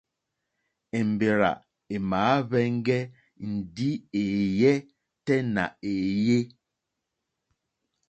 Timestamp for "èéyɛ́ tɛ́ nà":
4.21-5.63